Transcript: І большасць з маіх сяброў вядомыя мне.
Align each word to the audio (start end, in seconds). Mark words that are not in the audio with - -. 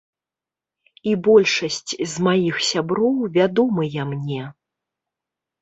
І 1.11 1.13
большасць 1.27 1.91
з 2.13 2.25
маіх 2.29 2.55
сяброў 2.71 3.21
вядомыя 3.37 4.01
мне. 4.15 4.43